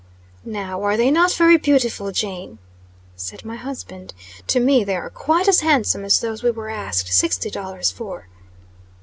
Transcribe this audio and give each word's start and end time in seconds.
"Now, 0.49 0.81
are 0.81 0.97
they 0.97 1.11
not 1.11 1.31
very 1.33 1.57
beautiful, 1.57 2.11
Jane?" 2.11 2.57
said 3.15 3.45
my 3.45 3.55
husband. 3.55 4.15
"To 4.47 4.59
me 4.59 4.83
they 4.83 4.95
are 4.95 5.11
quite 5.11 5.47
as 5.47 5.59
handsome 5.59 6.03
as 6.05 6.19
those 6.19 6.41
we 6.41 6.49
were 6.49 6.71
asked 6.71 7.13
sixty 7.13 7.51
dollars 7.51 7.91
for." 7.91 8.27